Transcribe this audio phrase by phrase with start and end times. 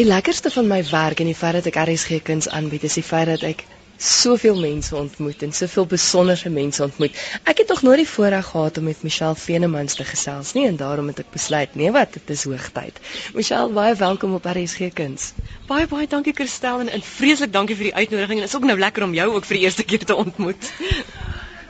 [0.00, 3.02] Die lekkerste van my werk en die feit dat ek RSG kuns aanbied is die
[3.04, 3.66] feit dat ek
[4.00, 7.18] soveel mense ontmoet en soveel besonderse mense ontmoet.
[7.52, 10.78] Ek het nog nooit die voorreg gehad om met Michelle Venemans te gesels nie en
[10.80, 13.02] daarom het ek besluit, nee wat, dit is hoogtyd.
[13.36, 15.34] Michelle, baie welkom op RSG Kuns.
[15.68, 18.40] Baie baie dankie Christel en, en vreeslik dankie vir die uitnodiging.
[18.40, 20.72] Dit is ook nou lekker om jou ook vir die eerste keer te ontmoet.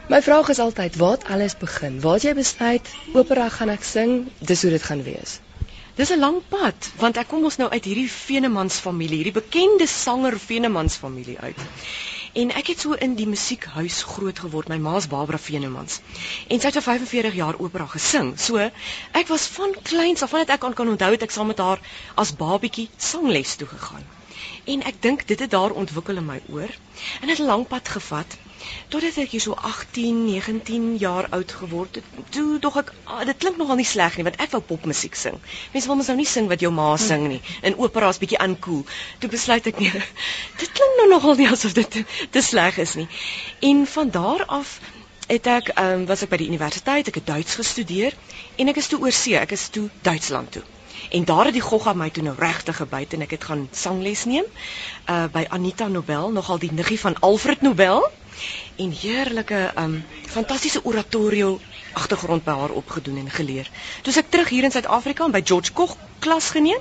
[0.07, 1.99] My vraag is altyd, waar het alles begin?
[2.07, 4.21] Waar het jy besluit opera gaan ek sing?
[4.39, 5.41] Dis hoe dit gaan wees.
[5.95, 9.87] Dis 'n lang pad want ek kom ons nou uit hierdie Venemans familie, hierdie bekende
[9.87, 11.59] sanger Venemans familie uit.
[12.33, 14.69] En ek het so in die musiekhuis groot geword.
[14.69, 16.01] My ma's Barbara Venemans.
[16.47, 18.39] En sy het vir 45 jaar opera gesing.
[18.39, 18.71] So,
[19.23, 21.83] ek was van kleins af, vandat ek aan kan onthou het ek saam met haar
[22.15, 24.07] as babietjie sangles toe gegaan.
[24.65, 26.71] En ek dink dit het daar ontwikkel in my oor.
[27.21, 28.39] En dit 'n lang pad gevat
[28.93, 32.05] totdat ek hier so 18, 19 jaar oud geword het.
[32.35, 35.41] Toe dog ek ah, dit klink nogal nie sleg nie want ek wou popmusiek sing.
[35.75, 37.41] Mense wil mos nou nie sing wat jou ma sing nie.
[37.67, 38.85] In opera's bietjie aankoel.
[39.23, 40.05] Toe besluit ek nee.
[40.61, 42.01] Dit klink nou nogal nie asof dit
[42.31, 43.09] te sleg is nie.
[43.73, 44.79] En van daar af
[45.31, 48.17] het ek um, was ek by die universiteit, ek het Duits gestudeer
[48.59, 50.65] en ek is toe oor see, ek is toe Duitsland toe.
[51.15, 54.27] En daar het die gogga my toe nou regtig gebyt en ek het gaan sangles
[54.31, 54.49] neem
[55.11, 58.03] uh by Anita Nobel, nogal die niggie van Alfred Nobel
[58.77, 61.59] en heerlike um fantastiese oratorio
[61.93, 63.71] agtergrond by haar opgedoen en geleer.
[64.03, 66.81] Toe ek terug hier in Suid-Afrika by George Koch klas geneem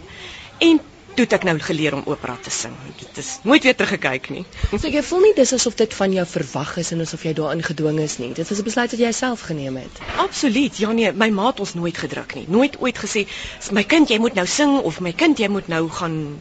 [0.60, 0.82] en
[1.20, 2.76] toe het ek nou geleer om opera te sing.
[3.00, 4.44] Dit is nooit weer teruggekyk nie.
[4.72, 7.64] So jy voel nie dis asof dit van jou verwag is en asof jy daarin
[7.66, 8.30] gedwing is nie.
[8.38, 10.00] Dit was 'n besluit wat jy self geneem het.
[10.18, 10.78] Absoluut.
[10.78, 12.46] Ja nee, my ma het ons nooit gedruk nie.
[12.48, 13.28] Nooit ooit gesê,
[13.72, 16.40] "My kind, jy moet nou sing" of "My kind, jy moet nou gaan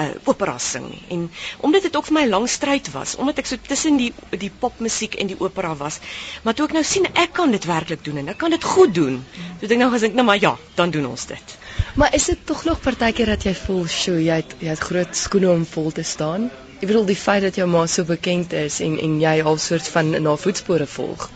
[0.00, 1.02] uh opera sing nie.
[1.16, 4.12] En omdat dit ook vir my 'n lang stryd was, omdat ek so tussen die
[4.30, 5.98] die popmusiek en die opera was,
[6.42, 8.94] maar toe ek nou sien ek kan dit werklik doen en ek kan dit goed
[8.94, 9.24] doen.
[9.60, 11.56] Toe dink ek nou gesink, nou maar ja, dan doen ons dit.
[11.94, 15.16] Maar is dit tog nog partykeer dat jy voel, "Sjoe, jy het jy het groot
[15.16, 16.50] skoene om vol te staan"?
[16.76, 19.88] Ek bedoel die feit dat jou ma so bekend is en en jy al soort
[19.88, 21.30] van in haar voetspore volg.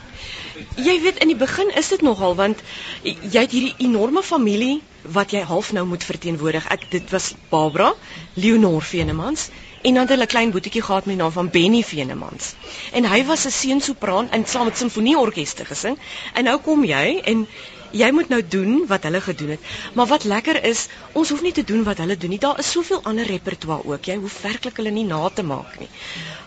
[0.77, 2.61] Jy weet in die begin is dit nogal want
[3.03, 4.81] jy het hierdie enorme familie
[5.17, 6.67] wat jy half nou moet verteenwoordig.
[6.77, 7.95] Ek dit was Barbara
[8.35, 9.49] Leonor Venemans
[9.83, 12.55] en dan het hulle klein boetiekie gehad met die naam van Benny Venemans.
[12.93, 15.99] En hy was 'n seunsopran in saam met simfonieorkeste gesing.
[16.35, 17.47] En nou kom jy en
[17.93, 19.61] jy moet nou doen wat hulle gedoen het.
[19.95, 22.39] Maar wat lekker is, ons hoef nie te doen wat hulle doen nie.
[22.39, 24.05] Daar is soveel ander repertoire ook.
[24.11, 25.89] Jy hoef werklik hulle nie na te maak nie.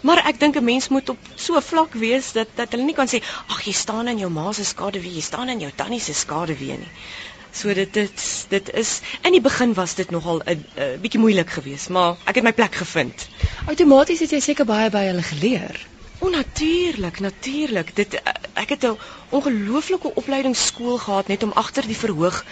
[0.01, 2.93] Maar ek dink 'n mens moet op so 'n vlak wees dat dat hulle nie
[2.95, 5.71] kan sê, "Ag, jy staan in jou ma se skade wie, jy staan in jou
[5.75, 6.91] tannie se skade wie nie."
[7.51, 10.65] So dit dit dit is in die begin was dit nogal 'n
[11.01, 13.27] bietjie moeilik geweest, maar ek het my plek gevind.
[13.67, 15.87] Outomaties het jy seker baie by hulle geleer.
[16.23, 17.95] O natuurlik, natuurlik.
[17.95, 18.21] Dit
[18.53, 22.45] ek het 'n ongelooflike opleidingsskool gehad net om agter die verhoog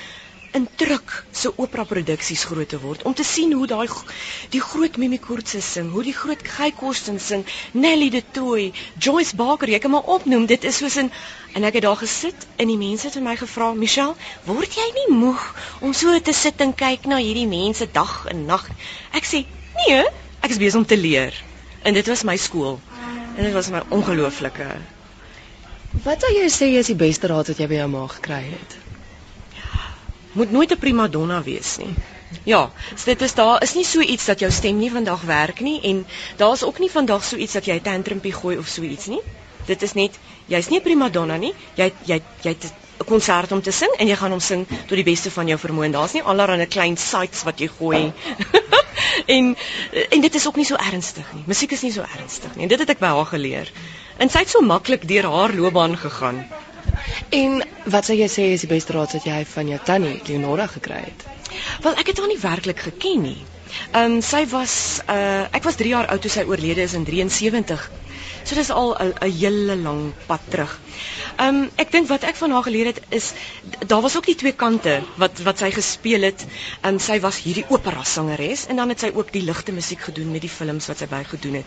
[0.52, 3.88] in druk se opera produksies groot te word om te sien hoe daai
[4.56, 9.36] die groot Mimi Kurtse sing, hoe die groot Guy Kosten sing, Nelly de Tooi, Joyce
[9.36, 11.12] Baker, jy kan maar opnoem, dit is soos 'n
[11.54, 14.16] en ek het daar gesit en die mense het my gevra, "Michelle,
[14.46, 18.46] word jy nie moeg om so te sit en kyk na hierdie mense dag en
[18.46, 18.68] nag?"
[19.14, 19.46] Ek sê,
[19.76, 20.04] "Nee,
[20.42, 21.44] ek is besig om te leer."
[21.84, 22.80] En dit was my skool.
[23.41, 24.66] En dit was my ongelooflike
[26.06, 28.75] Wat sou jy sê is die beste raad wat jy by jou ma gekry het?
[30.38, 31.94] moet nooit 'n prima donna wees nie.
[32.44, 35.59] Ja, so dit is daar is nie so iets dat jou stem nie vandag werk
[35.59, 36.06] nie en
[36.38, 39.22] daar's ook nie vandag so iets dat jy 'n tantrumpie gooi of so iets nie.
[39.66, 41.53] Dit is net jy's nie 'n prima donna nie.
[41.75, 42.56] Jy jy jy
[43.01, 45.57] 'n konsert om te sing en jy gaan hom sing tot die beste van jou
[45.59, 45.91] vermoë.
[45.91, 48.12] Daar's nie allerlei klein sites wat jy gooi.
[49.35, 49.56] en
[50.09, 51.44] en dit is ook nie so ernstig nie.
[51.47, 52.63] Musiek is nie so ernstig nie.
[52.63, 53.72] En dit het ek by haar geleer.
[54.17, 56.44] En sy het so maklik deur haar loopbaan gegaan.
[57.29, 60.68] En wat sou jy sê is die beste raad wat jy van jou tannie Leonora
[60.68, 61.25] gekry het?
[61.83, 63.39] Wel, ek het haar nie werklik geken nie.
[63.91, 64.75] Ehm um, sy was
[65.09, 67.89] uh ek was 3 jaar oud toe sy oorlede is in 73.
[68.44, 70.79] So dis al 'n hele lang pad terug.
[71.38, 73.31] Ehm um, ek dink wat ek van haar geleer het is
[73.88, 76.46] daar was ook die twee kante wat wat sy gespeel het.
[76.46, 80.01] Ehm um, sy was hierdie opera sangeres en dan het sy ook die ligte musiek
[80.10, 81.66] gedoen met die films wat sy by gedoen het.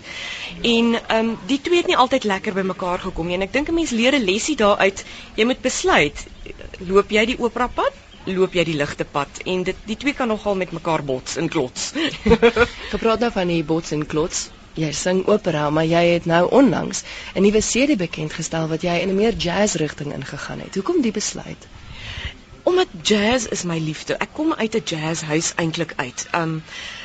[0.63, 3.53] En ehm um, die twee het nie altyd lekker by mekaar gekom nie en ek
[3.53, 5.05] dink 'n mens leer 'n lesie daaruit.
[5.37, 6.27] Jy moet besluit,
[6.79, 10.29] loop jy die opera pad loop jy die ligte pad en dit die twee kan
[10.29, 11.93] nogal met mekaar bots en klots.
[12.95, 17.03] Gepraat nou van die bots en klots jy sing opera, maar jy het nou onlangs
[17.35, 20.75] 'n nuwe CD bekend gestel wat jy in 'n meer jazz rigting ingegaan het.
[20.75, 21.67] Hoekom die besluit?
[22.63, 24.17] Omdat jazz is my liefde.
[24.17, 26.27] Ek kom uit 'n jazzhuis eintlik uit.
[26.35, 26.63] Um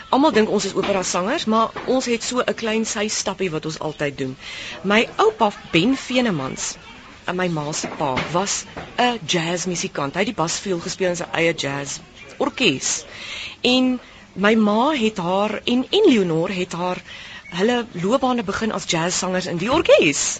[0.09, 3.65] almal dink ons is opera sangers, maar ons het so 'n klein sy stappie wat
[3.65, 4.37] ons altyd doen.
[4.81, 6.77] My oupa Ben Venemans
[7.25, 8.65] en my ma se pa was
[8.97, 10.13] 'n jazzmusikant.
[10.13, 11.99] Hy het die basviool gespeel in sy eie jazz
[12.37, 13.05] orkes.
[13.61, 13.99] En
[14.33, 17.01] my ma het haar en en Leonor het haar
[17.49, 20.39] hulle loopbane begin as jazzsangers in die orkes.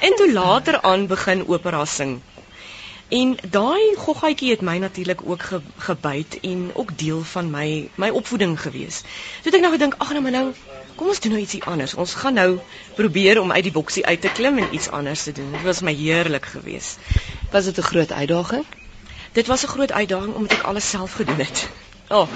[0.00, 2.20] En toe later aan begin opera sing.
[3.08, 8.08] En daai goggaatjie het my natuurlik ook ge, gebyt en ook deel van my my
[8.08, 8.98] opvoeding gewees.
[9.42, 10.50] So ek nou gedink, ag nou maar nou,
[10.96, 11.94] kom ons doen nou ietsie anders.
[11.94, 12.58] Ons gaan nou
[13.00, 15.52] probeer om uit die boksie uit te klim en iets anders te doen.
[15.56, 17.00] Dit was my heerlik geweest.
[17.50, 18.64] Was dit 'n groot uitdaging?
[19.32, 21.68] Dit was 'n groot uitdaging omdat ek alles self gedoen het.
[22.08, 22.28] Oh,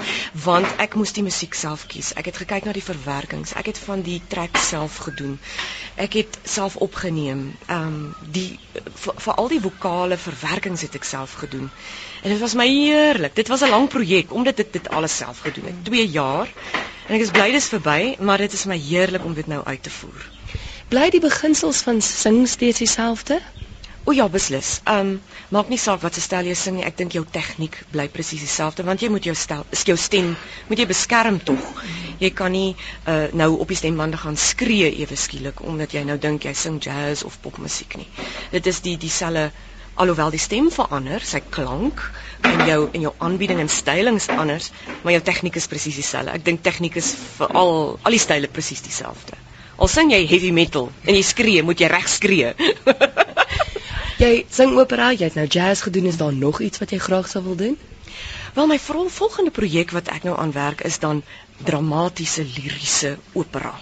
[0.45, 2.11] want ek moes die musiek self kies.
[2.19, 3.55] Ek het gekyk na die verwerkings.
[3.57, 5.39] Ek het van die track self gedoen.
[5.97, 7.41] Ek het self opgeneem.
[7.65, 8.59] Ehm um, die
[8.93, 11.71] vir al die vokale verwerkings het ek self gedoen.
[12.21, 13.33] En dit was my heerlik.
[13.35, 15.83] Dit was 'n lang projek omdat ek dit alles self gedoen het.
[15.89, 16.53] 2 jaar.
[17.07, 19.83] En ek is bly dis verby, maar dit is my heerlik om dit nou uit
[19.83, 20.29] te voer.
[20.89, 23.41] Bly die beginsels van sing steeds dieselfde?
[24.05, 24.81] O ja, beslis.
[24.83, 25.21] Ehm um,
[25.55, 26.83] maak nie saak wat se stel jy sing nie.
[26.83, 30.33] Ek dink jou tegniek bly presies dieselfde want jy moet jou stel, is jou stem
[30.67, 31.63] moet jy beskerm tog.
[32.19, 36.17] Jy kan nie uh, nou op die stembande gaan skree ewe skielik omdat jy nou
[36.19, 38.09] dink jy sing jazz of popmusiek nie.
[38.51, 39.53] Dit is die dieselfde
[39.95, 42.03] alhoewel die stem verander, sy klank
[42.43, 44.71] en jou en jou aanbieding en stylings anders,
[45.05, 46.35] maar jou tegniek is presies dieselfde.
[46.35, 49.39] Ek dink tegniek is vir al al die style presies dieselfde.
[49.79, 52.57] Al sing jy heavy metal en jy skree, moet jy reg skree.
[54.23, 57.27] Jy sing opera, jy het nou jazz gedoen, is daar nog iets wat jy graag
[57.27, 57.73] sou wil doen?
[58.55, 61.23] Wel my volgende projek wat ek nou aan werk is dan
[61.67, 63.73] dramatiese liriese opera.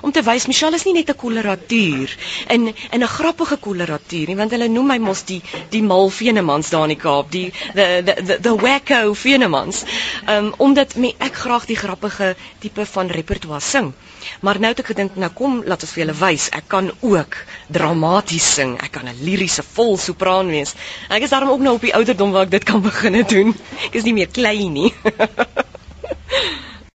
[0.00, 2.16] Om te wys Michelle is nie net 'n koloratuur
[2.48, 6.70] en en 'n grappige koloratuur nie, want hulle noem my mos die die mal venemans
[6.70, 9.82] daar in die Kaap, die the the the, the wacko venemans.
[10.28, 13.92] Um omdat me, ek graag die grappige tipe van repertoire sing.
[14.40, 17.36] Maar nou het ek gedink, nou kom, laat ons vir julle wys, ek kan ook
[17.68, 18.76] dramaties sing.
[18.82, 20.74] Ek kan 'n liriese vol sopraan wees.
[21.08, 23.54] Ek is daarom ook nou op die ouderdom waar ek dit kan begine doen.
[23.86, 24.92] Ek is nie meer klein nie.